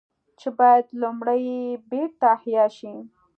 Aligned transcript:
چې 0.39 0.49
بايد 0.57 0.85
لومړی 1.01 1.43
بېرته 1.89 2.25
احياء 2.35 2.69
شي 2.77 2.93